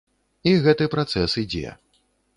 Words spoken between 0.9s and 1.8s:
працэс ідзе.